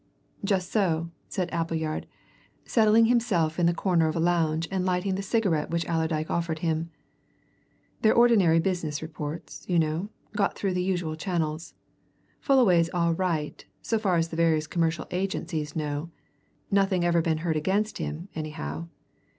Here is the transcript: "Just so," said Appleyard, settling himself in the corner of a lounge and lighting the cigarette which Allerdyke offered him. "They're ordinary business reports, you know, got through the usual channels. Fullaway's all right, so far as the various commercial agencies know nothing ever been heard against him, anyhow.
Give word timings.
"Just 0.43 0.71
so," 0.71 1.11
said 1.29 1.51
Appleyard, 1.53 2.07
settling 2.65 3.05
himself 3.05 3.59
in 3.59 3.67
the 3.67 3.73
corner 3.75 4.07
of 4.07 4.15
a 4.15 4.19
lounge 4.19 4.67
and 4.71 4.83
lighting 4.83 5.13
the 5.13 5.21
cigarette 5.21 5.69
which 5.69 5.85
Allerdyke 5.85 6.31
offered 6.31 6.57
him. 6.65 6.89
"They're 8.01 8.15
ordinary 8.15 8.57
business 8.59 9.03
reports, 9.03 9.63
you 9.69 9.77
know, 9.77 10.09
got 10.35 10.57
through 10.57 10.73
the 10.73 10.81
usual 10.81 11.15
channels. 11.15 11.75
Fullaway's 12.39 12.89
all 12.95 13.13
right, 13.13 13.63
so 13.83 13.99
far 13.99 14.15
as 14.15 14.29
the 14.29 14.35
various 14.35 14.65
commercial 14.65 15.05
agencies 15.11 15.75
know 15.75 16.09
nothing 16.71 17.05
ever 17.05 17.21
been 17.21 17.37
heard 17.45 17.55
against 17.55 17.99
him, 17.99 18.27
anyhow. 18.33 18.87